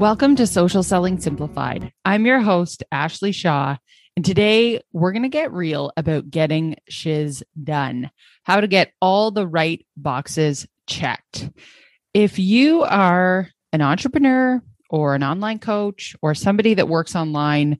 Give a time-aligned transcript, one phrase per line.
[0.00, 1.92] Welcome to Social Selling Simplified.
[2.06, 3.76] I'm your host, Ashley Shaw,
[4.16, 8.10] and today we're going to get real about getting shiz done,
[8.44, 11.50] how to get all the right boxes checked.
[12.14, 17.78] If you are an entrepreneur or an online coach or somebody that works online,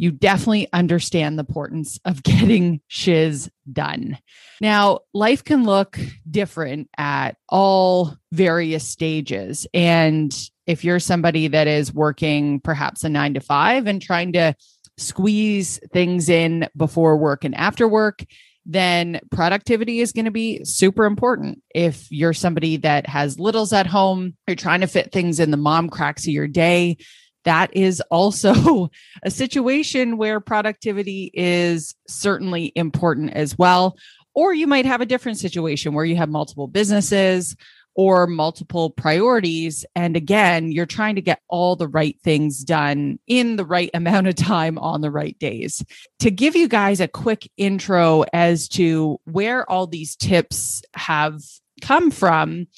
[0.00, 4.16] you definitely understand the importance of getting shiz done.
[4.58, 5.98] Now, life can look
[6.28, 9.66] different at all various stages.
[9.74, 10.34] And
[10.66, 14.54] if you're somebody that is working perhaps a nine to five and trying to
[14.96, 18.24] squeeze things in before work and after work,
[18.64, 21.62] then productivity is going to be super important.
[21.74, 25.56] If you're somebody that has littles at home, you're trying to fit things in the
[25.58, 26.96] mom cracks of your day,
[27.44, 28.90] that is also
[29.22, 33.96] a situation where productivity is certainly important as well.
[34.34, 37.56] Or you might have a different situation where you have multiple businesses
[37.96, 39.84] or multiple priorities.
[39.94, 44.28] And again, you're trying to get all the right things done in the right amount
[44.28, 45.84] of time on the right days.
[46.20, 51.40] To give you guys a quick intro as to where all these tips have
[51.82, 52.68] come from,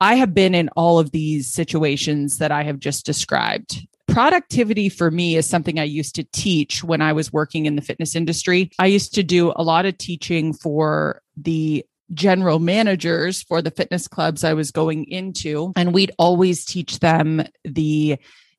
[0.00, 3.86] I have been in all of these situations that I have just described.
[4.18, 7.82] Productivity for me is something I used to teach when I was working in the
[7.82, 8.68] fitness industry.
[8.76, 14.08] I used to do a lot of teaching for the general managers for the fitness
[14.08, 18.16] clubs I was going into, and we'd always teach them the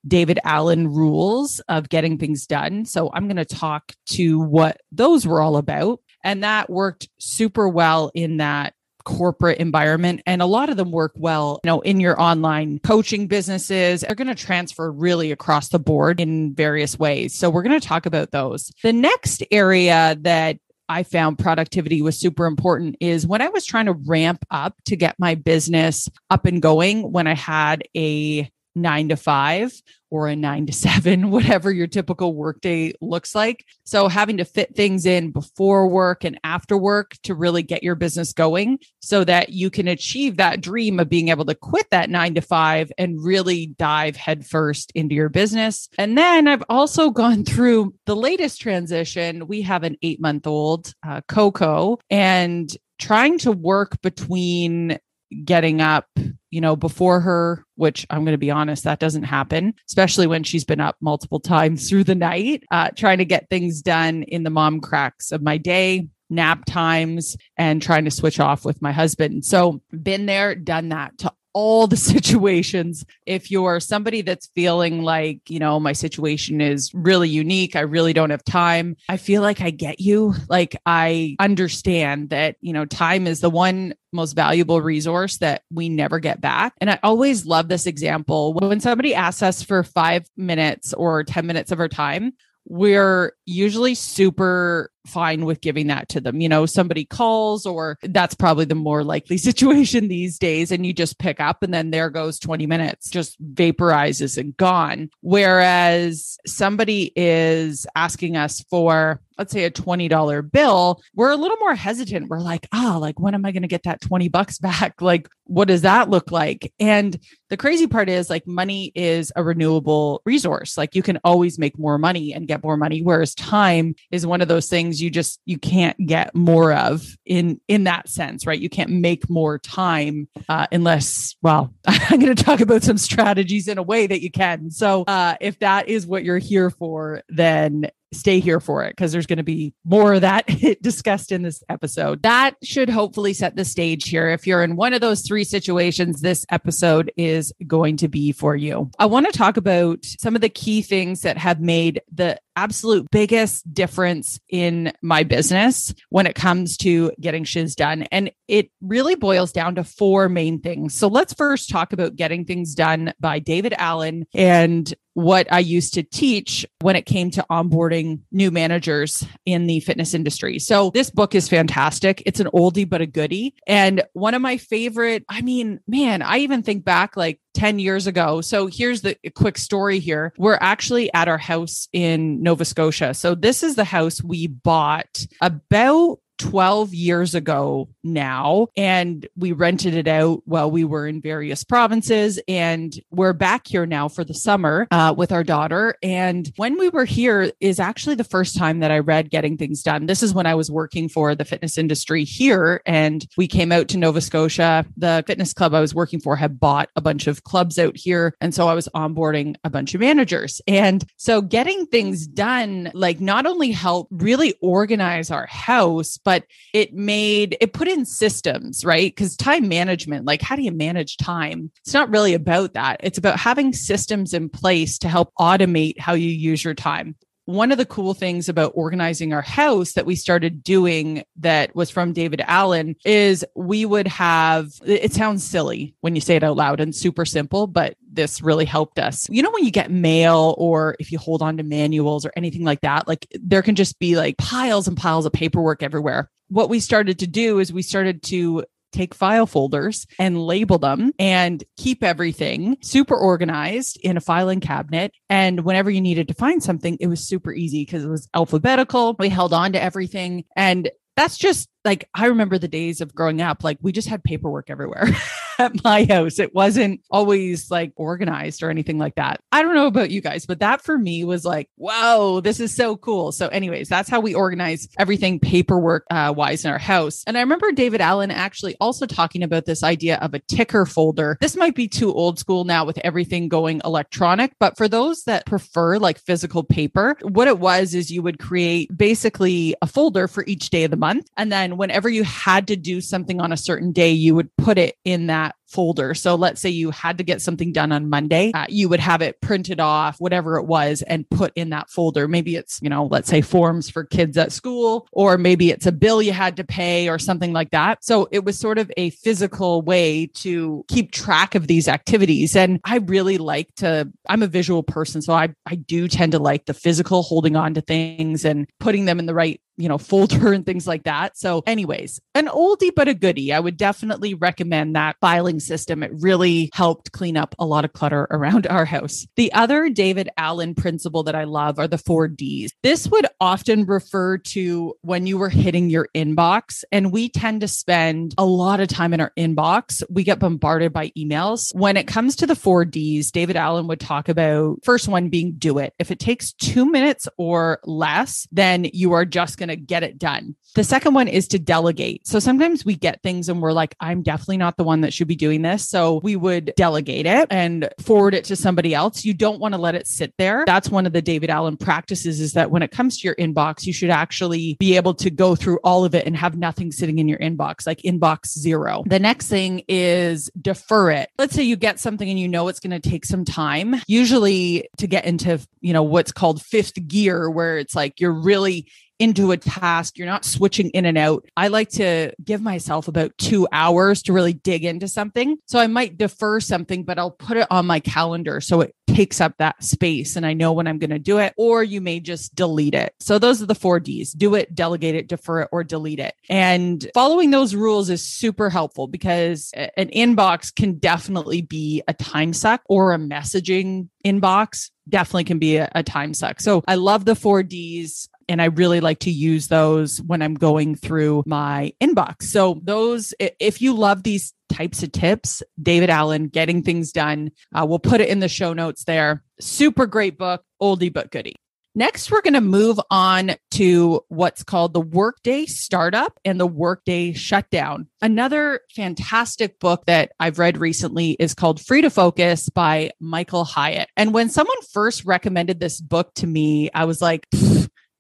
[0.07, 2.85] David Allen rules of getting things done.
[2.85, 5.99] So I'm going to talk to what those were all about.
[6.23, 8.75] And that worked super well in that
[9.09, 13.25] corporate environment and a lot of them work well you know in your online coaching
[13.25, 14.01] businesses.
[14.01, 17.33] They're going to transfer really across the board in various ways.
[17.33, 18.71] So we're going to talk about those.
[18.83, 23.85] The next area that I found productivity was super important is when I was trying
[23.87, 29.09] to ramp up to get my business up and going when I had a nine
[29.09, 29.71] to five
[30.11, 33.65] or a nine to seven, whatever your typical workday looks like.
[33.83, 37.95] So, having to fit things in before work and after work to really get your
[37.95, 42.09] business going so that you can achieve that dream of being able to quit that
[42.09, 45.89] nine to five and really dive headfirst into your business.
[45.97, 49.47] And then I've also gone through the latest transition.
[49.47, 54.99] We have an eight month old uh, Coco and trying to work between
[55.43, 56.07] getting up,
[56.49, 60.43] you know, before her, which I'm going to be honest, that doesn't happen, especially when
[60.43, 64.43] she's been up multiple times through the night, uh, trying to get things done in
[64.43, 68.91] the mom cracks of my day, nap times, and trying to switch off with my
[68.91, 69.45] husband.
[69.45, 73.05] So, been there, done that to all the situations.
[73.25, 78.13] If you're somebody that's feeling like, you know, my situation is really unique, I really
[78.13, 80.33] don't have time, I feel like I get you.
[80.49, 85.87] Like I understand that, you know, time is the one most valuable resource that we
[85.89, 86.73] never get back.
[86.81, 88.53] And I always love this example.
[88.53, 92.33] When somebody asks us for five minutes or 10 minutes of our time,
[92.65, 96.41] we're usually super fine with giving that to them.
[96.41, 100.93] You know, somebody calls, or that's probably the more likely situation these days, and you
[100.93, 105.09] just pick up, and then there goes 20 minutes, just vaporizes and gone.
[105.21, 111.75] Whereas somebody is asking us for, let's say, a $20 bill, we're a little more
[111.75, 112.29] hesitant.
[112.29, 115.01] We're like, ah, oh, like, when am I going to get that 20 bucks back?
[115.01, 116.71] Like, what does that look like?
[116.79, 117.19] And
[117.49, 120.77] the crazy part is, like, money is a renewable resource.
[120.77, 124.41] Like, you can always make more money and get more money, whereas time is one
[124.41, 128.59] of those things you just you can't get more of in in that sense right?
[128.59, 133.67] You can't make more time uh, unless well i'm going to talk about some strategies
[133.67, 134.71] in a way that you can.
[134.71, 139.11] So uh, if that is what you're here for then stay here for it because
[139.11, 140.47] there's going to be more of that
[140.81, 142.21] discussed in this episode.
[142.23, 144.29] That should hopefully set the stage here.
[144.29, 148.55] If you're in one of those three situations, this episode is going to be for
[148.55, 148.89] you.
[148.99, 153.07] I want to talk about some of the key things that have made the absolute
[153.11, 158.03] biggest difference in my business when it comes to getting shiz done.
[158.11, 160.95] And it really boils down to four main things.
[160.95, 165.93] So let's first talk about getting things done by David Allen and what I used
[165.95, 170.57] to teach when it came to onboarding new managers in the fitness industry.
[170.59, 172.23] So this book is fantastic.
[172.25, 173.53] It's an oldie but a goodie.
[173.67, 178.07] And one of my favorite, I mean, man, I even think back like 10 years
[178.07, 178.41] ago.
[178.41, 180.33] So here's the quick story here.
[180.37, 183.13] We're actually at our house in Nova Scotia.
[183.13, 189.93] So this is the house we bought about 12 years ago now and we rented
[189.93, 194.33] it out while we were in various provinces and we're back here now for the
[194.33, 195.95] summer uh, with our daughter.
[196.01, 199.83] And when we were here is actually the first time that i read getting things
[199.83, 200.05] done.
[200.05, 203.89] This is when i was working for the fitness industry here and we came out
[203.89, 204.85] to nova scotia.
[204.95, 208.33] The fitness club i was working for had bought a bunch of clubs out here
[208.39, 210.61] and so i was onboarding a bunch of managers.
[210.67, 216.93] And so getting things done like not only helped really organize our house but it
[216.93, 219.09] made it put in systems, right?
[219.09, 221.71] Because time management, like how do you manage time?
[221.83, 222.99] It's not really about that.
[222.99, 227.15] It's about having systems in place to help automate how you use your time
[227.49, 231.89] one of the cool things about organizing our house that we started doing that was
[231.89, 236.57] from David Allen is we would have it sounds silly when you say it out
[236.57, 239.27] loud and super simple, but this really helped us.
[239.29, 242.63] You know, when you get mail or if you hold on to manuals or anything
[242.63, 246.69] like that, like there can just be like piles and piles of paperwork everywhere what
[246.69, 251.63] we started to do is we started to take file folders and label them and
[251.77, 255.11] keep everything super organized in a filing cabinet.
[255.29, 259.15] And whenever you needed to find something, it was super easy because it was alphabetical.
[259.19, 260.43] We held on to everything.
[260.55, 264.23] And that's just like I remember the days of growing up, like we just had
[264.23, 265.07] paperwork everywhere
[265.59, 266.39] at my house.
[266.39, 269.41] It wasn't always like organized or anything like that.
[269.51, 272.75] I don't know about you guys, but that for me was like, whoa, this is
[272.75, 273.31] so cool.
[273.31, 277.23] So, anyways, that's how we organize everything paperwork uh, wise in our house.
[277.27, 281.37] And I remember David Allen actually also talking about this idea of a ticker folder.
[281.41, 285.45] This might be too old school now with everything going electronic, but for those that
[285.45, 290.45] prefer like physical paper, what it was is you would create basically a folder for
[290.47, 291.27] each day of the month.
[291.35, 294.77] And then whenever you had to do something on a certain day, you would put
[294.77, 296.13] it in that that folder.
[296.13, 299.21] So let's say you had to get something done on Monday, uh, you would have
[299.21, 302.27] it printed off, whatever it was, and put in that folder.
[302.27, 305.91] Maybe it's, you know, let's say forms for kids at school, or maybe it's a
[305.91, 308.03] bill you had to pay or something like that.
[308.03, 312.55] So it was sort of a physical way to keep track of these activities.
[312.55, 315.21] And I really like to, I'm a visual person.
[315.21, 319.05] So I, I do tend to like the physical holding on to things and putting
[319.05, 321.37] them in the right you know, folder and things like that.
[321.37, 323.51] So, anyways, an oldie but a goodie.
[323.51, 326.03] I would definitely recommend that filing system.
[326.03, 329.27] It really helped clean up a lot of clutter around our house.
[329.35, 332.71] The other David Allen principle that I love are the four Ds.
[332.83, 337.67] This would often refer to when you were hitting your inbox, and we tend to
[337.67, 340.03] spend a lot of time in our inbox.
[340.09, 341.73] We get bombarded by emails.
[341.75, 345.53] When it comes to the four Ds, David Allen would talk about first one being
[345.57, 345.93] do it.
[345.99, 350.17] If it takes two minutes or less, then you are just going to get it
[350.17, 350.55] done.
[350.75, 352.27] The second one is to delegate.
[352.27, 355.27] So sometimes we get things and we're like, I'm definitely not the one that should
[355.27, 355.87] be doing this.
[355.89, 359.25] So we would delegate it and forward it to somebody else.
[359.25, 360.63] You don't want to let it sit there.
[360.65, 363.85] That's one of the David Allen practices is that when it comes to your inbox,
[363.85, 367.19] you should actually be able to go through all of it and have nothing sitting
[367.19, 369.03] in your inbox, like inbox zero.
[369.05, 371.29] The next thing is defer it.
[371.37, 374.89] Let's say you get something and you know it's going to take some time, usually
[374.97, 378.87] to get into, you know, what's called fifth gear, where it's like you're really
[379.19, 380.17] into a task.
[380.17, 381.45] You're not switching in and out.
[381.55, 385.57] I like to give myself about two hours to really dig into something.
[385.65, 389.41] So I might defer something, but I'll put it on my calendar so it takes
[389.41, 391.53] up that space and I know when I'm going to do it.
[391.57, 393.13] Or you may just delete it.
[393.19, 396.33] So those are the four D's do it, delegate it, defer it, or delete it.
[396.49, 402.53] And following those rules is super helpful because an inbox can definitely be a time
[402.53, 406.61] suck or a messaging inbox definitely can be a, a, time suck.
[406.61, 410.55] So I love the four D's and I really like to use those when I'm
[410.55, 412.43] going through my inbox.
[412.43, 417.85] So, those, if you love these types of tips, David Allen, Getting Things Done, uh,
[417.87, 419.43] we'll put it in the show notes there.
[419.61, 421.55] Super great book, oldie but goodie.
[421.95, 427.33] Next, we're going to move on to what's called the Workday Startup and the Workday
[427.33, 428.07] Shutdown.
[428.21, 434.07] Another fantastic book that I've read recently is called Free to Focus by Michael Hyatt.
[434.15, 437.47] And when someone first recommended this book to me, I was like,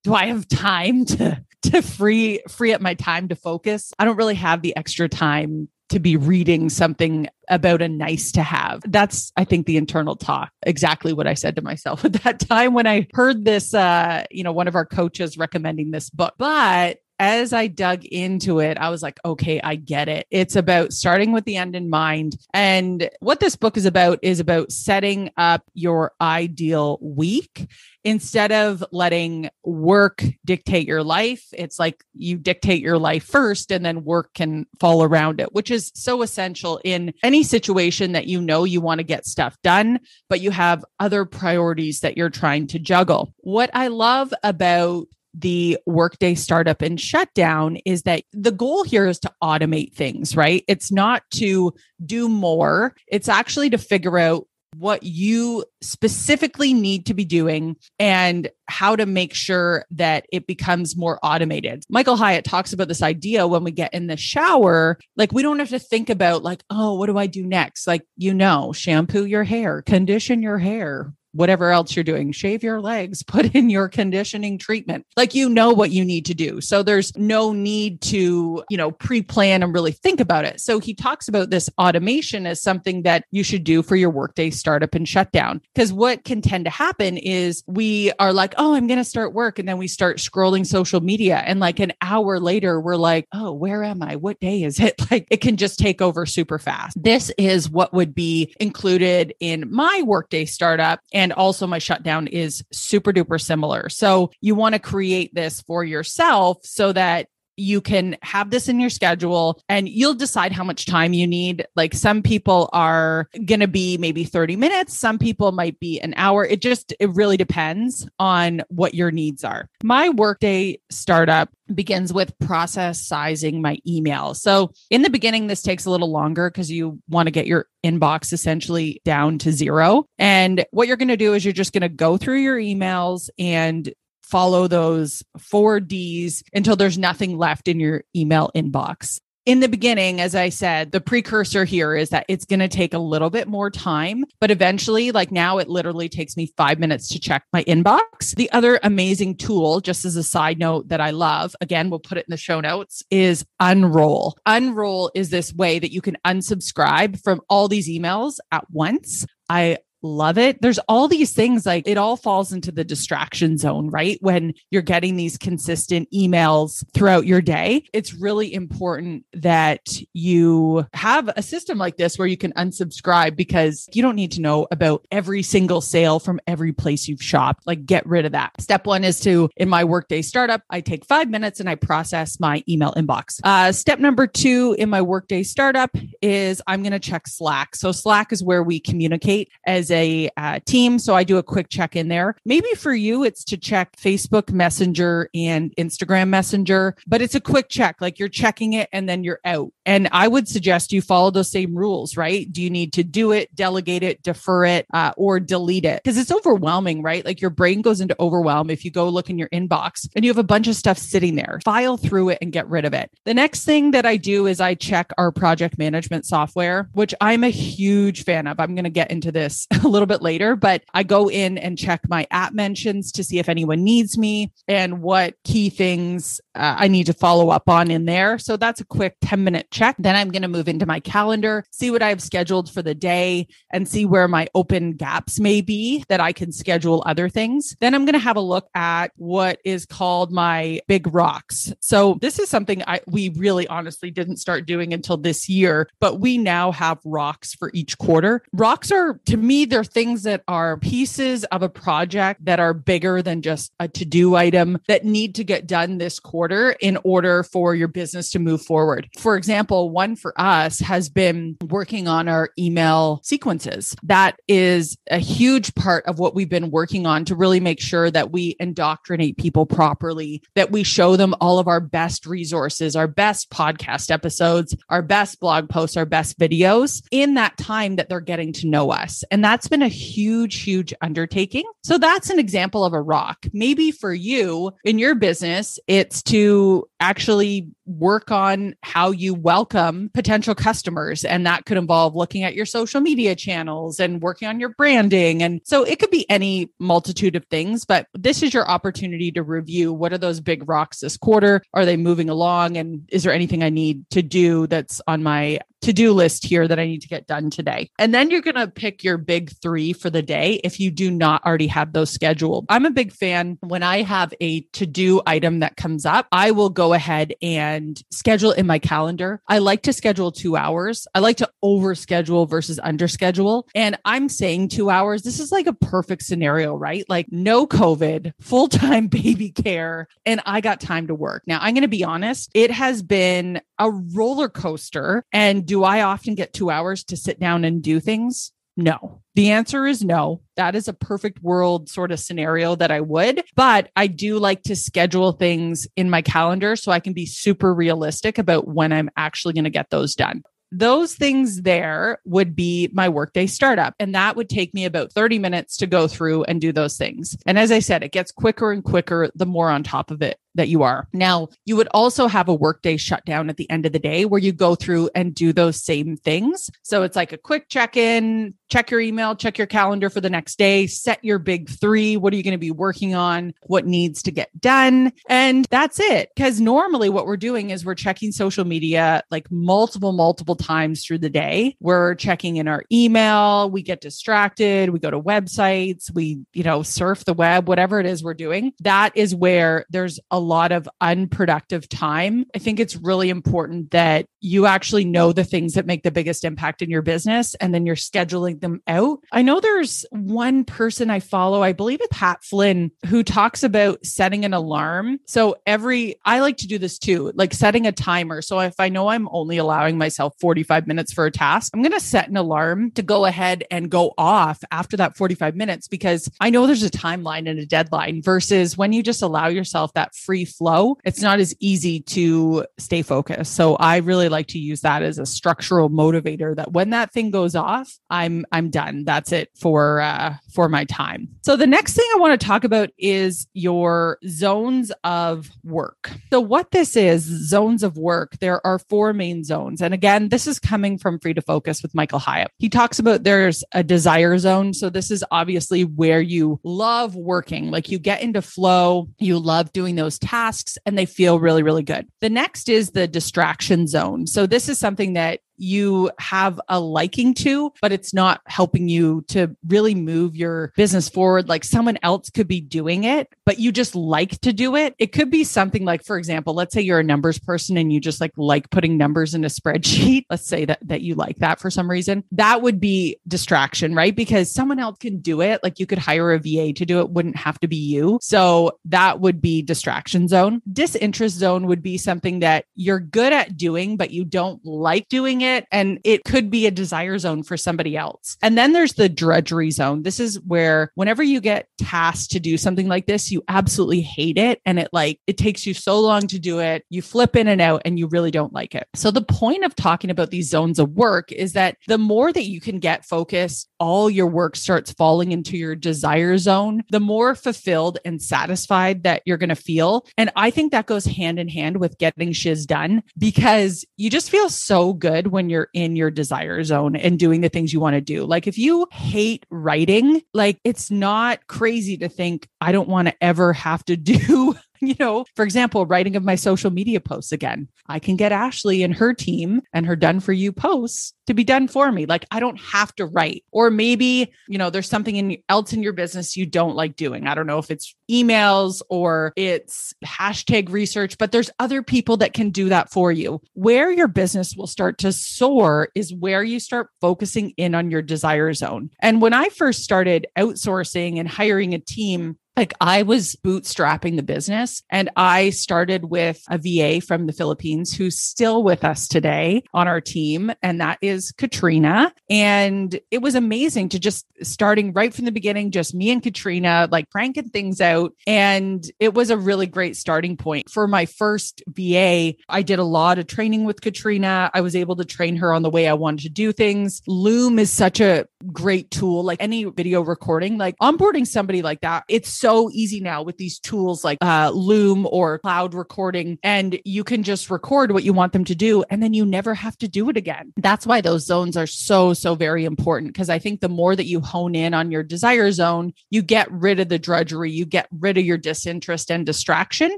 [0.03, 3.91] do I have time to to free free up my time to focus?
[3.99, 8.43] I don't really have the extra time to be reading something about a nice to
[8.43, 8.81] have.
[8.85, 10.51] That's, I think, the internal talk.
[10.63, 14.43] Exactly what I said to myself at that time when I heard this, uh, you
[14.43, 16.35] know, one of our coaches recommending this book.
[16.37, 20.25] But as I dug into it, I was like, okay, I get it.
[20.31, 22.37] It's about starting with the end in mind.
[22.53, 27.67] And what this book is about is about setting up your ideal week
[28.05, 31.45] instead of letting work dictate your life.
[31.51, 35.69] It's like you dictate your life first and then work can fall around it, which
[35.69, 39.99] is so essential in any situation that you know you want to get stuff done,
[40.29, 43.33] but you have other priorities that you're trying to juggle.
[43.39, 45.07] What I love about
[45.39, 50.63] the workday startup and shutdown is that the goal here is to automate things, right?
[50.67, 51.73] It's not to
[52.05, 58.49] do more, it's actually to figure out what you specifically need to be doing and
[58.67, 61.83] how to make sure that it becomes more automated.
[61.89, 65.59] Michael Hyatt talks about this idea when we get in the shower, like we don't
[65.59, 67.87] have to think about like, oh, what do I do next?
[67.87, 72.81] Like, you know, shampoo your hair, condition your hair, whatever else you're doing, shave your
[72.81, 75.05] legs, put in your conditioning treatment.
[75.15, 76.61] Like you know what you need to do.
[76.61, 80.59] So there's no need to, you know, pre plan and really think about it.
[80.59, 84.49] So he talks about this automation as something that you should do for your workday
[84.49, 85.61] startup and shutdown.
[85.73, 89.33] Because what can tend to happen is we are like, oh, I'm going to start
[89.33, 89.59] work.
[89.59, 91.37] And then we start scrolling social media.
[91.37, 94.15] And like an hour later, we're like, oh, where am I?
[94.15, 94.95] What day is it?
[95.09, 97.01] Like it can just take over super fast.
[97.01, 100.99] This is what would be included in my workday startup
[101.31, 103.89] also my shutdown is super duper similar.
[103.89, 107.27] So you want to create this for yourself so that
[107.59, 111.65] you can have this in your schedule and you'll decide how much time you need.
[111.75, 116.13] Like some people are going to be maybe 30 minutes, some people might be an
[116.15, 116.45] hour.
[116.45, 119.67] It just, it really depends on what your needs are.
[119.83, 124.33] My workday startup begins with process sizing my email.
[124.33, 127.67] So in the beginning, this takes a little longer because you want to get your
[127.85, 130.05] inbox essentially down to zero.
[130.17, 133.29] And what you're going to do is you're just going to go through your emails
[133.37, 133.93] and
[134.29, 139.19] follow those four D's until there's nothing left in your email inbox
[139.49, 142.93] in the beginning, as I said, the precursor here is that it's going to take
[142.93, 147.07] a little bit more time, but eventually, like now, it literally takes me five minutes
[147.09, 148.35] to check my inbox.
[148.35, 152.19] The other amazing tool, just as a side note that I love, again, we'll put
[152.19, 154.37] it in the show notes, is Unroll.
[154.45, 159.25] Unroll is this way that you can unsubscribe from all these emails at once.
[159.49, 160.61] I love it.
[160.61, 164.17] There's all these things like it all falls into the distraction zone, right?
[164.21, 171.29] When you're getting these consistent emails throughout your day, it's really important that you have
[171.35, 175.05] a system like this where you can unsubscribe because you don't need to know about
[175.11, 177.65] every single sale from every place you've shopped.
[177.67, 178.59] Like get rid of that.
[178.61, 182.39] Step one is to, in my workday startup, I take five minutes and I process
[182.39, 183.39] my email inbox.
[183.43, 185.91] Uh, step number two in my workday startup
[186.21, 187.75] is I'm going to check Slack.
[187.75, 190.99] So Slack is where we communicate as a uh, team.
[190.99, 192.35] So I do a quick check in there.
[192.45, 197.69] Maybe for you, it's to check Facebook Messenger and Instagram Messenger, but it's a quick
[197.69, 197.97] check.
[198.01, 199.71] Like you're checking it and then you're out.
[199.85, 202.51] And I would suggest you follow those same rules, right?
[202.51, 206.03] Do you need to do it, delegate it, defer it, uh, or delete it?
[206.03, 207.25] Because it's overwhelming, right?
[207.25, 210.29] Like your brain goes into overwhelm if you go look in your inbox and you
[210.29, 211.59] have a bunch of stuff sitting there.
[211.65, 213.09] File through it and get rid of it.
[213.25, 217.43] The next thing that I do is I check our project management software, which I'm
[217.43, 218.59] a huge fan of.
[218.59, 221.77] I'm going to get into this a little bit later, but I go in and
[221.77, 226.75] check my app mentions to see if anyone needs me and what key things uh,
[226.77, 228.37] I need to follow up on in there.
[228.37, 229.95] So that's a quick 10 minute check.
[229.99, 233.47] Then I'm going to move into my calendar, see what I've scheduled for the day
[233.71, 237.75] and see where my open gaps may be that I can schedule other things.
[237.79, 241.71] Then I'm going to have a look at what is called my big rocks.
[241.79, 246.19] So this is something I we really honestly didn't start doing until this year, but
[246.19, 248.43] we now have rocks for each quarter.
[248.53, 253.21] Rocks are to me they're things that are pieces of a project that are bigger
[253.21, 257.75] than just a to-do item that need to get done this quarter in order for
[257.75, 259.07] your business to move forward.
[259.17, 263.95] For example, one for us has been working on our email sequences.
[264.03, 268.09] That is a huge part of what we've been working on to really make sure
[268.11, 273.07] that we indoctrinate people properly, that we show them all of our best resources, our
[273.07, 278.19] best podcast episodes, our best blog posts, our best videos in that time that they're
[278.19, 279.23] getting to know us.
[279.31, 281.65] And that's been a huge, huge undertaking.
[281.83, 283.45] So that's an example of a rock.
[283.53, 290.53] Maybe for you in your business, it's to actually work on how you welcome potential
[290.53, 291.25] customers.
[291.25, 295.41] And that could involve looking at your social media channels and working on your branding.
[295.41, 299.43] And so it could be any multitude of things, but this is your opportunity to
[299.43, 301.61] review what are those big rocks this quarter?
[301.73, 302.77] Are they moving along?
[302.77, 306.67] And is there anything I need to do that's on my to do list here
[306.67, 307.89] that I need to get done today.
[307.97, 311.09] And then you're going to pick your big three for the day if you do
[311.09, 312.65] not already have those scheduled.
[312.69, 316.51] I'm a big fan when I have a to do item that comes up, I
[316.51, 317.33] will go ahead
[317.79, 319.41] and schedule in my calendar.
[319.47, 321.07] I like to schedule two hours.
[321.15, 323.67] I like to over schedule versus under schedule.
[323.73, 325.23] And I'm saying two hours.
[325.23, 327.05] This is like a perfect scenario, right?
[327.07, 331.43] Like no COVID, full time baby care, and I got time to work.
[331.47, 336.01] Now, I'm going to be honest, it has been a roller coaster and do I
[336.01, 338.51] often get two hours to sit down and do things?
[338.79, 339.21] No.
[339.35, 340.41] The answer is no.
[340.55, 344.63] That is a perfect world sort of scenario that I would, but I do like
[344.63, 349.09] to schedule things in my calendar so I can be super realistic about when I'm
[349.17, 353.95] actually going to get those done those things there would be my workday startup.
[353.99, 357.35] And that would take me about 30 minutes to go through and do those things.
[357.45, 360.37] And as I said, it gets quicker and quicker the more on top of it
[360.55, 361.07] that you are.
[361.13, 364.41] Now, you would also have a workday shutdown at the end of the day where
[364.41, 366.69] you go through and do those same things.
[366.83, 370.29] So it's like a quick check in, check your email, check your calendar for the
[370.29, 372.17] next day, set your big three.
[372.17, 373.53] What are you going to be working on?
[373.63, 375.13] What needs to get done?
[375.27, 376.29] And that's it.
[376.35, 381.19] Because normally what we're doing is we're checking social media like multiple, multiple times through
[381.19, 381.75] the day.
[381.79, 386.83] We're checking in our email, we get distracted, we go to websites, we, you know,
[386.83, 388.73] surf the web, whatever it is we're doing.
[388.81, 392.45] That is where there's a lot of unproductive time.
[392.55, 396.43] I think it's really important that you actually know the things that make the biggest
[396.43, 399.19] impact in your business and then you're scheduling them out.
[399.31, 404.05] I know there's one person I follow, I believe it's Pat Flynn, who talks about
[404.05, 405.19] setting an alarm.
[405.25, 408.41] So every, I like to do this too, like setting a timer.
[408.41, 411.91] So if I know I'm only allowing myself 45 minutes for a task, I'm going
[411.91, 416.29] to set an alarm to go ahead and go off after that 45 minutes because
[416.39, 420.15] I know there's a timeline and a deadline versus when you just allow yourself that
[420.29, 423.55] free flow, it's not as easy to stay focused.
[423.55, 427.31] So I really like to use that as a structural motivator that when that thing
[427.31, 429.05] goes off, I'm I'm done.
[429.05, 431.29] That's it for uh for my time.
[431.41, 436.11] So the next thing I want to talk about is your zones of work.
[436.31, 439.81] So what this is, zones of work, there are four main zones.
[439.81, 442.51] And again, this is coming from Free to Focus with Michael Hyatt.
[442.59, 444.75] He talks about there's a desire zone.
[444.75, 449.73] So this is obviously where you love working, like you get into flow, you love
[449.73, 452.07] doing those tasks and they feel really, really good.
[452.21, 454.27] The next is the distraction zone.
[454.27, 459.23] So this is something that you have a liking to, but it's not helping you
[459.27, 461.49] to really move your business forward.
[461.49, 464.95] Like someone else could be doing it, but you just like to do it.
[464.97, 467.99] It could be something like, for example, let's say you're a numbers person and you
[467.99, 470.25] just like like putting numbers in a spreadsheet.
[470.29, 472.23] Let's say that that you like that for some reason.
[472.31, 474.15] That would be distraction, right?
[474.15, 475.61] Because someone else can do it.
[475.63, 478.19] Like you could hire a VA to do it, wouldn't have to be you.
[478.21, 480.61] So that would be distraction zone.
[480.71, 485.41] Disinterest zone would be something that you're good at doing, but you don't like doing
[485.41, 488.37] it it and it could be a desire zone for somebody else.
[488.41, 490.03] And then there's the drudgery zone.
[490.03, 494.37] This is where whenever you get tasked to do something like this, you absolutely hate
[494.37, 494.61] it.
[494.65, 496.83] And it like, it takes you so long to do it.
[496.89, 498.87] You flip in and out and you really don't like it.
[498.95, 502.45] So the point of talking about these zones of work is that the more that
[502.45, 507.35] you can get focused, all your work starts falling into your desire zone, the more
[507.35, 510.05] fulfilled and satisfied that you're going to feel.
[510.17, 514.29] And I think that goes hand in hand with getting shiz done because you just
[514.29, 517.79] feel so good when when you're in your desire zone and doing the things you
[517.79, 518.25] want to do.
[518.25, 523.23] Like if you hate writing, like it's not crazy to think I don't want to
[523.23, 527.67] ever have to do you know, for example, writing of my social media posts again.
[527.87, 531.43] I can get Ashley and her team and her done for you posts to be
[531.43, 532.05] done for me.
[532.05, 533.43] Like I don't have to write.
[533.51, 537.27] Or maybe, you know, there's something in, else in your business you don't like doing.
[537.27, 542.33] I don't know if it's emails or it's hashtag research, but there's other people that
[542.33, 543.41] can do that for you.
[543.53, 548.01] Where your business will start to soar is where you start focusing in on your
[548.01, 548.89] desire zone.
[548.99, 554.21] And when I first started outsourcing and hiring a team, like I was bootstrapping the
[554.21, 559.63] business and I started with a VA from the Philippines who's still with us today
[559.73, 560.51] on our team.
[560.61, 562.13] And that is Katrina.
[562.29, 566.89] And it was amazing to just starting right from the beginning, just me and Katrina,
[566.91, 568.13] like cranking things out.
[568.27, 570.69] And it was a really great starting point.
[570.69, 574.51] For my first VA, I did a lot of training with Katrina.
[574.53, 577.01] I was able to train her on the way I wanted to do things.
[577.07, 582.03] Loom is such a great tool, like any video recording, like onboarding somebody like that.
[582.09, 586.79] It's so so easy now with these tools like uh, Loom or cloud recording, and
[586.83, 589.77] you can just record what you want them to do, and then you never have
[589.77, 590.51] to do it again.
[590.57, 594.07] That's why those zones are so, so very important because I think the more that
[594.07, 597.87] you hone in on your desire zone, you get rid of the drudgery, you get
[597.91, 599.95] rid of your disinterest and distraction,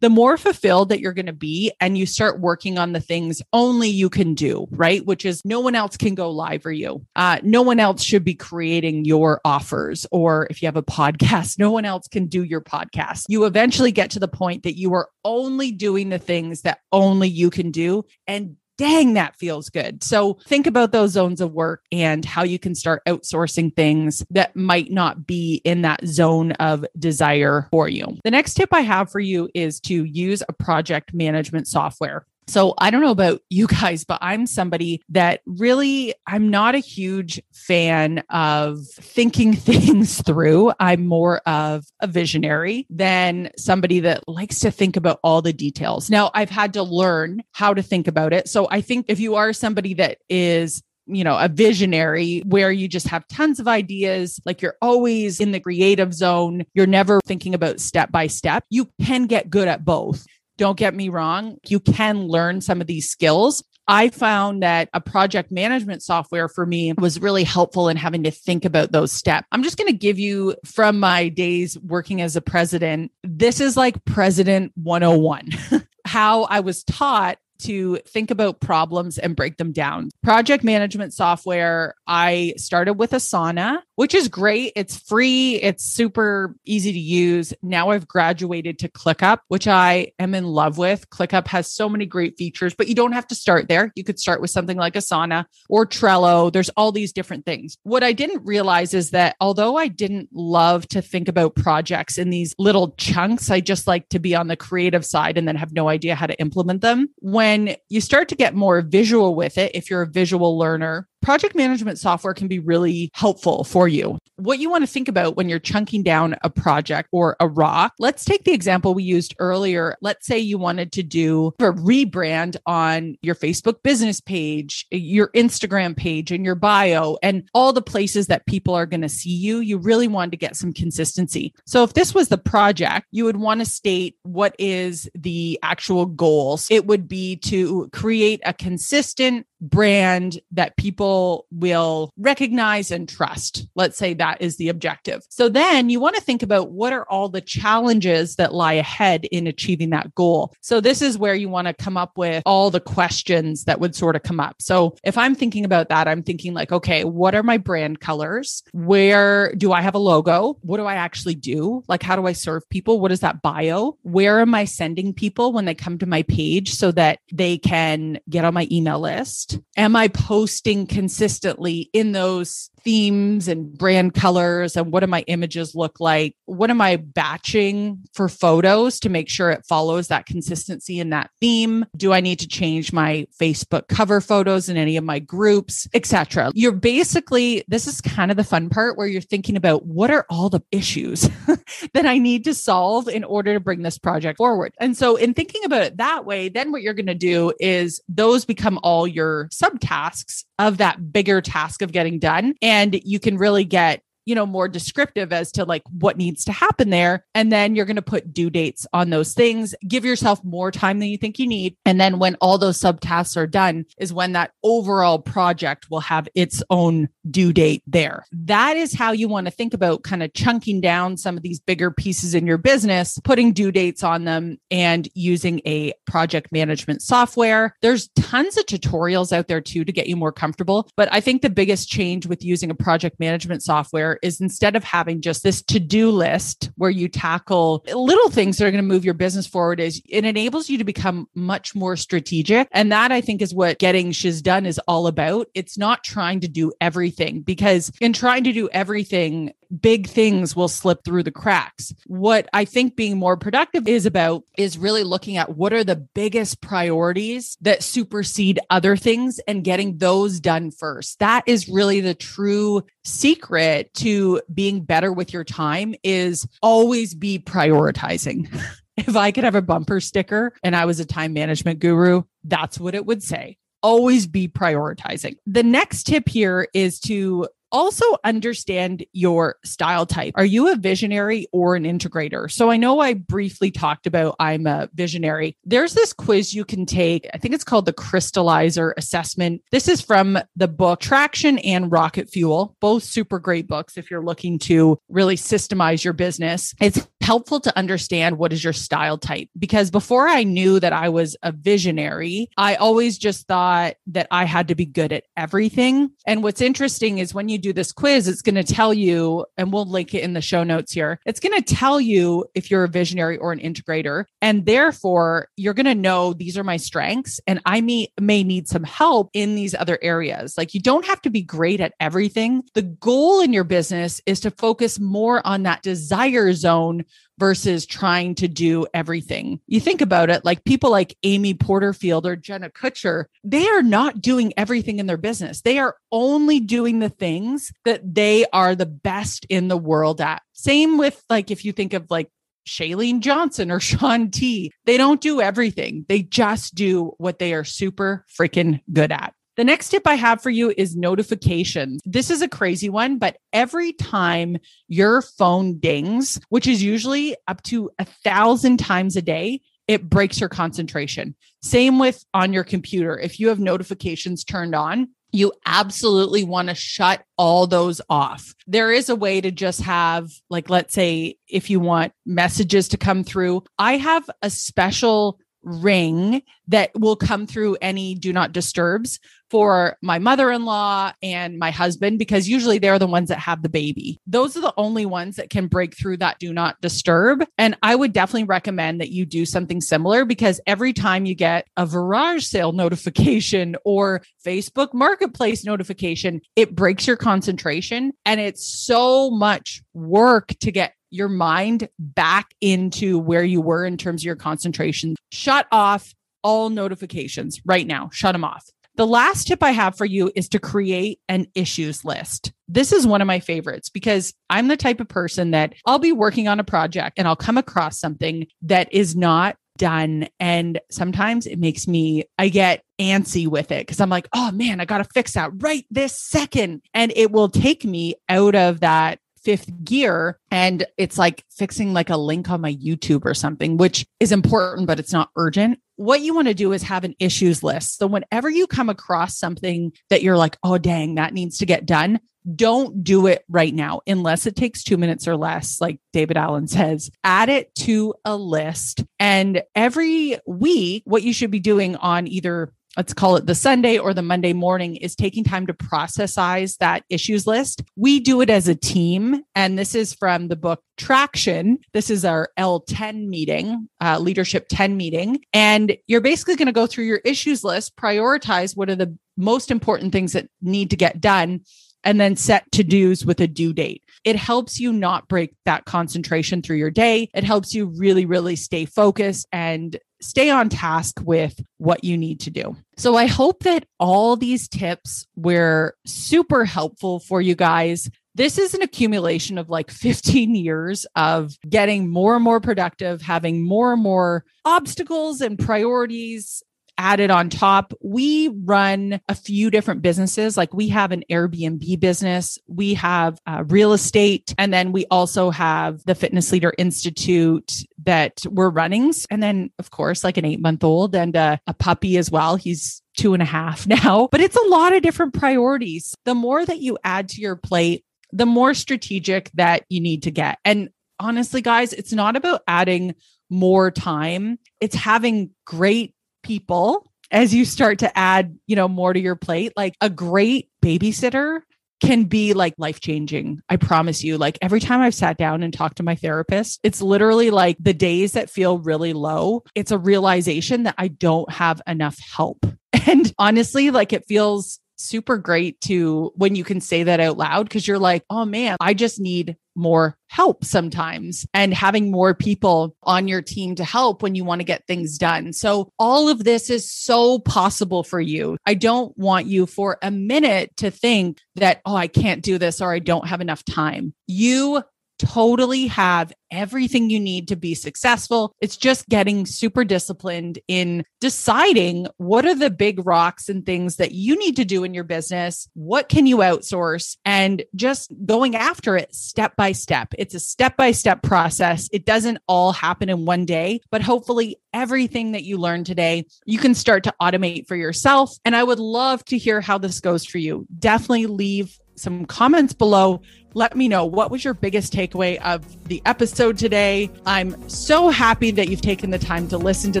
[0.00, 1.72] the more fulfilled that you're going to be.
[1.80, 5.06] And you start working on the things only you can do, right?
[5.06, 7.06] Which is no one else can go live for you.
[7.14, 10.04] Uh, no one else should be creating your offers.
[10.10, 13.24] Or if you have a podcast, no one else can do your podcast.
[13.28, 17.28] You eventually get to the point that you are only doing the things that only
[17.28, 18.04] you can do.
[18.26, 20.02] And dang, that feels good.
[20.02, 24.54] So think about those zones of work and how you can start outsourcing things that
[24.56, 28.18] might not be in that zone of desire for you.
[28.24, 32.26] The next tip I have for you is to use a project management software.
[32.46, 36.78] So I don't know about you guys, but I'm somebody that really, I'm not a
[36.78, 40.72] huge fan of thinking things through.
[40.78, 46.10] I'm more of a visionary than somebody that likes to think about all the details.
[46.10, 48.48] Now, I've had to learn how to think about it.
[48.48, 52.88] So I think if you are somebody that is you know, a visionary where you
[52.88, 57.54] just have tons of ideas, like you're always in the creative zone, you're never thinking
[57.54, 58.64] about step by step.
[58.70, 60.26] You can get good at both.
[60.56, 63.62] Don't get me wrong, you can learn some of these skills.
[63.86, 68.30] I found that a project management software for me was really helpful in having to
[68.30, 69.46] think about those steps.
[69.52, 73.12] I'm just going to give you from my days working as a president.
[73.22, 75.50] This is like President 101.
[76.06, 80.10] How I was taught to think about problems and break them down.
[80.22, 84.72] Project management software, I started with Asana, which is great.
[84.76, 87.54] It's free, it's super easy to use.
[87.62, 91.08] Now I've graduated to ClickUp, which I am in love with.
[91.10, 93.92] ClickUp has so many great features, but you don't have to start there.
[93.94, 96.52] You could start with something like Asana or Trello.
[96.52, 97.76] There's all these different things.
[97.82, 102.30] What I didn't realize is that although I didn't love to think about projects in
[102.30, 105.72] these little chunks, I just like to be on the creative side and then have
[105.72, 107.08] no idea how to implement them.
[107.18, 111.54] When you start to get more visual with it, if you're a visual learner, project
[111.54, 114.18] management software can be really helpful for you.
[114.36, 117.94] What you want to think about when you're chunking down a project or a rock,
[117.98, 119.96] let's take the example we used earlier.
[120.02, 125.96] Let's say you wanted to do a rebrand on your Facebook business page, your Instagram
[125.96, 129.60] page, and your bio, and all the places that people are going to see you.
[129.60, 131.54] You really wanted to get some consistency.
[131.64, 136.06] So if this was the project, you would want to state what is the actual
[136.06, 136.66] goals.
[136.70, 143.66] It would be to create a consistent brand that people will recognize and trust.
[143.74, 145.22] Let's say that is the objective.
[145.30, 149.24] So then you want to think about what are all the challenges that lie ahead
[149.26, 150.54] in achieving that goal.
[150.60, 153.94] So this is where you want to come up with all the questions that would
[153.94, 154.56] sort of come up.
[154.60, 158.62] So if I'm thinking about that, I'm thinking like, okay, what are my brand colors?
[158.72, 160.58] Where do I have a logo?
[160.60, 161.82] What do I actually do?
[161.88, 163.00] Like, how do I serve people?
[163.00, 163.96] What is that bio?
[164.02, 168.18] Where am I sending people when they come to my page so that they can
[168.28, 169.53] get on my email list?
[169.76, 175.74] Am I posting consistently in those themes and brand colors and what do my images
[175.74, 176.36] look like?
[176.46, 181.30] What am i batching for photos to make sure it follows that consistency in that
[181.40, 181.86] theme?
[181.96, 186.50] Do i need to change my facebook cover photos in any of my groups etc
[186.54, 190.26] you're basically this is kind of the fun part where you're thinking about what are
[190.28, 191.22] all the issues
[191.94, 194.74] that i need to solve in order to bring this project forward.
[194.78, 198.00] And so in thinking about it that way then what you're going to do is
[198.08, 202.54] those become all your subtasks of that bigger task of getting done.
[202.62, 206.52] And you can really get you know, more descriptive as to like what needs to
[206.52, 207.24] happen there.
[207.34, 209.74] And then you're going to put due dates on those things.
[209.86, 211.76] Give yourself more time than you think you need.
[211.84, 216.28] And then when all those subtasks are done, is when that overall project will have
[216.34, 218.24] its own due date there.
[218.32, 221.60] That is how you want to think about kind of chunking down some of these
[221.60, 227.02] bigger pieces in your business, putting due dates on them, and using a project management
[227.02, 227.76] software.
[227.82, 230.88] There's tons of tutorials out there too to get you more comfortable.
[230.96, 234.84] But I think the biggest change with using a project management software is instead of
[234.84, 239.04] having just this to-do list where you tackle little things that are going to move
[239.04, 242.68] your business forward is it enables you to become much more strategic.
[242.72, 245.48] And that I think is what getting shiz done is all about.
[245.54, 250.68] It's not trying to do everything because in trying to do everything, big things will
[250.68, 251.92] slip through the cracks.
[252.06, 255.96] What I think being more productive is about is really looking at what are the
[255.96, 261.18] biggest priorities that supersede other things and getting those done first.
[261.18, 267.38] That is really the true secret to being better with your time is always be
[267.38, 268.48] prioritizing.
[268.96, 272.78] if I could have a bumper sticker and I was a time management guru, that's
[272.78, 275.36] what it would say always be prioritizing.
[275.46, 280.32] The next tip here is to also understand your style type.
[280.36, 282.50] Are you a visionary or an integrator?
[282.50, 285.58] So I know I briefly talked about I'm a visionary.
[285.64, 287.28] There's this quiz you can take.
[287.34, 289.60] I think it's called the Crystallizer Assessment.
[289.72, 294.24] This is from the book Traction and Rocket Fuel, both super great books if you're
[294.24, 296.74] looking to really systemize your business.
[296.80, 301.08] It's helpful to understand what is your style type because before I knew that I
[301.08, 306.10] was a visionary, I always just thought that I had to be good at everything.
[306.26, 309.72] And what's interesting is when you do this quiz, it's going to tell you, and
[309.72, 312.84] we'll link it in the show notes here, it's going to tell you if you're
[312.84, 314.24] a visionary or an integrator.
[314.40, 318.68] And therefore, you're going to know these are my strengths and I may, may need
[318.68, 320.54] some help in these other areas.
[320.56, 322.62] Like you don't have to be great at everything.
[322.74, 327.04] The goal in your business is to focus more on that desire zone
[327.38, 329.60] versus trying to do everything.
[329.66, 334.20] You think about it, like people like Amy Porterfield or Jenna Kutcher, they are not
[334.20, 335.62] doing everything in their business.
[335.62, 340.42] They are only doing the things that they are the best in the world at.
[340.52, 342.30] Same with like if you think of like
[342.66, 344.72] Chalene Johnson or Shaun T.
[344.86, 346.04] They don't do everything.
[346.08, 349.34] They just do what they are super freaking good at.
[349.56, 352.00] The next tip I have for you is notifications.
[352.04, 354.56] This is a crazy one, but every time
[354.88, 360.40] your phone dings, which is usually up to a thousand times a day, it breaks
[360.40, 361.34] your concentration.
[361.62, 363.18] Same with on your computer.
[363.18, 368.54] If you have notifications turned on, you absolutely want to shut all those off.
[368.68, 372.96] There is a way to just have, like, let's say, if you want messages to
[372.96, 379.18] come through, I have a special ring that will come through any do not disturbs
[379.50, 384.20] for my mother-in-law and my husband because usually they're the ones that have the baby.
[384.26, 387.44] Those are the only ones that can break through that do not disturb.
[387.56, 391.68] And I would definitely recommend that you do something similar because every time you get
[391.76, 399.30] a garage sale notification or Facebook marketplace notification, it breaks your concentration and it's so
[399.30, 404.36] much work to get your mind back into where you were in terms of your
[404.36, 405.16] concentration.
[405.32, 408.10] Shut off all notifications right now.
[408.12, 408.64] Shut them off.
[408.96, 412.52] The last tip I have for you is to create an issues list.
[412.68, 416.12] This is one of my favorites because I'm the type of person that I'll be
[416.12, 420.28] working on a project and I'll come across something that is not done.
[420.38, 424.80] And sometimes it makes me, I get antsy with it because I'm like, oh man,
[424.80, 426.82] I got to fix that right this second.
[426.94, 432.10] And it will take me out of that fifth gear and it's like fixing like
[432.10, 435.78] a link on my YouTube or something, which is important, but it's not urgent.
[435.96, 437.98] What you want to do is have an issues list.
[437.98, 441.86] So whenever you come across something that you're like, oh, dang, that needs to get
[441.86, 442.18] done,
[442.56, 446.66] don't do it right now unless it takes two minutes or less, like David Allen
[446.66, 447.10] says.
[447.22, 449.04] Add it to a list.
[449.18, 453.98] And every week, what you should be doing on either let's call it the Sunday
[453.98, 457.82] or the Monday morning is taking time to processize that issues list.
[457.96, 459.42] We do it as a team.
[459.54, 461.78] And this is from the book Traction.
[461.92, 465.40] This is our L10 meeting, uh, leadership 10 meeting.
[465.52, 469.70] And you're basically going to go through your issues list, prioritize what are the most
[469.70, 471.62] important things that need to get done
[472.04, 474.02] and then set to dos with a due date.
[474.24, 477.30] It helps you not break that concentration through your day.
[477.34, 482.40] It helps you really, really stay focused and stay on task with what you need
[482.40, 482.76] to do.
[482.96, 488.10] So I hope that all these tips were super helpful for you guys.
[488.34, 493.62] This is an accumulation of like 15 years of getting more and more productive, having
[493.62, 496.62] more and more obstacles and priorities
[496.98, 497.92] added on top.
[498.02, 500.56] We run a few different businesses.
[500.56, 505.50] Like we have an Airbnb business, we have uh, real estate, and then we also
[505.50, 507.72] have the Fitness Leader Institute
[508.04, 509.12] that we're running.
[509.30, 512.56] And then, of course, like an eight month old and a, a puppy as well.
[512.56, 516.14] He's two and a half now, but it's a lot of different priorities.
[516.24, 520.30] The more that you add to your plate, the more strategic that you need to
[520.30, 520.58] get.
[520.64, 523.14] And honestly, guys, it's not about adding
[523.50, 526.13] more time, it's having great
[526.44, 529.72] people as you start to add, you know, more to your plate.
[529.76, 531.60] Like a great babysitter
[532.00, 533.60] can be like life changing.
[533.68, 534.38] I promise you.
[534.38, 537.94] Like every time I've sat down and talked to my therapist, it's literally like the
[537.94, 542.64] days that feel really low, it's a realization that I don't have enough help.
[543.06, 547.68] And honestly, like it feels super great to when you can say that out loud
[547.68, 552.96] because you're like, oh man, I just need more help sometimes and having more people
[553.02, 555.52] on your team to help when you want to get things done.
[555.52, 558.56] So all of this is so possible for you.
[558.66, 562.80] I don't want you for a minute to think that, oh, I can't do this
[562.80, 564.14] or I don't have enough time.
[564.26, 564.82] You
[565.24, 568.54] totally have everything you need to be successful.
[568.60, 574.12] It's just getting super disciplined in deciding what are the big rocks and things that
[574.12, 575.68] you need to do in your business.
[575.74, 580.14] What can you outsource and just going after it step by step.
[580.18, 581.88] It's a step by step process.
[581.92, 586.58] It doesn't all happen in one day, but hopefully everything that you learned today, you
[586.58, 588.36] can start to automate for yourself.
[588.44, 590.66] And I would love to hear how this goes for you.
[590.78, 593.22] Definitely leave some comments below.
[593.54, 597.10] Let me know what was your biggest takeaway of the episode today.
[597.24, 600.00] I'm so happy that you've taken the time to listen to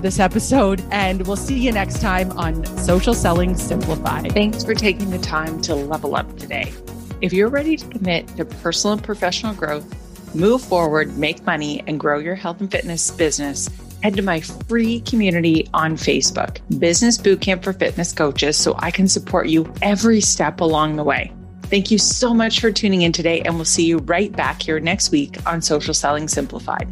[0.00, 4.32] this episode, and we'll see you next time on Social Selling Simplified.
[4.32, 6.72] Thanks for taking the time to level up today.
[7.20, 12.00] If you're ready to commit to personal and professional growth, move forward, make money, and
[12.00, 13.70] grow your health and fitness business,
[14.02, 19.06] head to my free community on Facebook, Business Bootcamp for Fitness Coaches, so I can
[19.06, 21.32] support you every step along the way.
[21.74, 24.78] Thank you so much for tuning in today, and we'll see you right back here
[24.78, 26.86] next week on Social Selling Simplified.